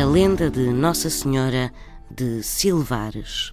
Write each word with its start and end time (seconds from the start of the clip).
A 0.00 0.04
lenda 0.06 0.48
de 0.48 0.70
Nossa 0.70 1.10
Senhora 1.10 1.70
de 2.10 2.42
Silvares. 2.42 3.50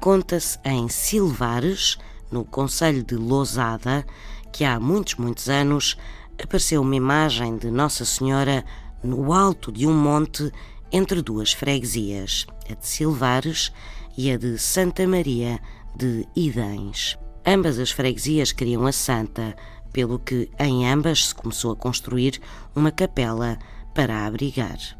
Conta-se 0.00 0.58
em 0.64 0.88
Silvares, 0.88 1.98
no 2.32 2.42
Conselho 2.42 3.04
de 3.04 3.16
Lousada, 3.16 4.06
que 4.50 4.64
há 4.64 4.80
muitos, 4.80 5.16
muitos 5.16 5.50
anos 5.50 5.98
apareceu 6.42 6.80
uma 6.80 6.96
imagem 6.96 7.58
de 7.58 7.70
Nossa 7.70 8.06
Senhora 8.06 8.64
no 9.04 9.34
alto 9.34 9.70
de 9.70 9.86
um 9.86 9.92
monte 9.92 10.50
entre 10.90 11.20
duas 11.20 11.52
freguesias, 11.52 12.46
a 12.70 12.72
de 12.72 12.86
Silvares 12.86 13.70
e 14.16 14.32
a 14.32 14.38
de 14.38 14.56
Santa 14.56 15.06
Maria 15.06 15.60
de 15.94 16.26
Idens. 16.34 17.18
Ambas 17.44 17.78
as 17.78 17.90
freguesias 17.90 18.52
queriam 18.52 18.86
a 18.86 18.92
santa, 18.92 19.54
pelo 19.92 20.18
que 20.18 20.50
em 20.58 20.90
ambas 20.90 21.26
se 21.26 21.34
começou 21.34 21.72
a 21.72 21.76
construir 21.76 22.40
uma 22.74 22.90
capela 22.90 23.58
para 23.94 24.16
a 24.16 24.24
abrigar. 24.26 24.99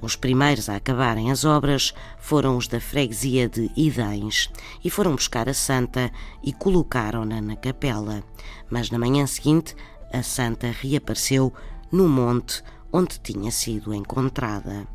Os 0.00 0.16
primeiros 0.16 0.68
a 0.68 0.76
acabarem 0.76 1.30
as 1.30 1.44
obras 1.44 1.94
foram 2.18 2.56
os 2.56 2.66
da 2.66 2.80
freguesia 2.80 3.48
de 3.48 3.70
Idens 3.76 4.50
e 4.82 4.90
foram 4.90 5.14
buscar 5.14 5.48
a 5.48 5.54
santa 5.54 6.10
e 6.42 6.52
colocaram-na 6.52 7.40
na 7.40 7.56
capela. 7.56 8.22
Mas 8.70 8.90
na 8.90 8.98
manhã 8.98 9.26
seguinte, 9.26 9.76
a 10.12 10.22
santa 10.22 10.70
reapareceu 10.70 11.52
no 11.90 12.08
monte 12.08 12.62
onde 12.92 13.18
tinha 13.18 13.50
sido 13.50 13.94
encontrada. 13.94 14.86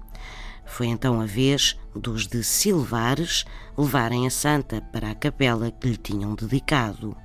Foi 0.67 0.87
então 0.87 1.19
a 1.19 1.25
vez 1.25 1.79
dos 1.95 2.27
de 2.27 2.43
Silvares 2.43 3.45
levarem 3.77 4.27
a 4.27 4.29
santa 4.29 4.81
para 4.91 5.11
a 5.11 5.15
capela 5.15 5.71
que 5.71 5.87
lhe 5.87 5.97
tinham 5.97 6.35
dedicado. 6.35 7.15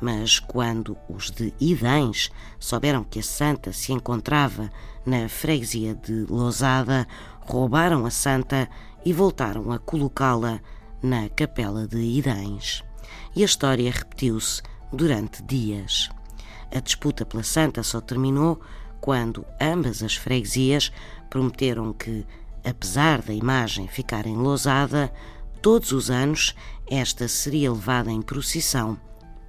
Mas 0.00 0.38
quando 0.38 0.96
os 1.08 1.30
de 1.30 1.52
Idens 1.60 2.30
souberam 2.58 3.02
que 3.02 3.20
a 3.20 3.22
santa 3.22 3.72
se 3.72 3.92
encontrava 3.92 4.70
na 5.06 5.28
freguesia 5.28 5.94
de 5.94 6.26
Lousada, 6.28 7.06
roubaram 7.40 8.04
a 8.04 8.10
santa 8.10 8.68
e 9.04 9.12
voltaram 9.12 9.72
a 9.72 9.78
colocá-la 9.78 10.60
na 11.02 11.28
capela 11.28 11.88
de 11.88 11.98
Idens. 11.98 12.84
E 13.34 13.42
a 13.42 13.46
história 13.46 13.90
repetiu-se 13.90 14.62
durante 14.92 15.42
dias. 15.42 16.10
A 16.74 16.80
disputa 16.80 17.24
pela 17.24 17.42
santa 17.42 17.82
só 17.82 18.00
terminou 18.00 18.60
quando 19.00 19.44
ambas 19.60 20.02
as 20.02 20.14
freguesias 20.14 20.92
prometeram 21.28 21.92
que 21.92 22.24
Apesar 22.64 23.20
da 23.22 23.32
imagem 23.32 23.88
ficar 23.88 24.26
enlosada, 24.26 25.12
todos 25.60 25.92
os 25.92 26.10
anos 26.10 26.54
esta 26.88 27.26
seria 27.28 27.72
levada 27.72 28.10
em 28.10 28.22
procissão 28.22 28.98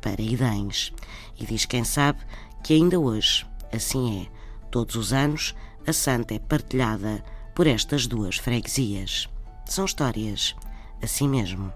para 0.02 0.22
Idens. 0.22 0.94
E 1.40 1.46
diz 1.46 1.66
quem 1.66 1.84
sabe 1.84 2.20
que 2.64 2.74
ainda 2.74 3.00
hoje 3.00 3.46
assim 3.72 4.24
é. 4.24 4.44
Todos 4.70 4.96
os 4.96 5.14
anos 5.14 5.56
a 5.86 5.94
santa 5.94 6.34
é 6.34 6.40
partilhada 6.40 7.24
por 7.54 7.68
estas 7.68 8.08
duas 8.08 8.38
freguesias. 8.38 9.28
São 9.66 9.86
histórias 9.86 10.56
assim 11.02 11.28
mesmo. 11.28 11.72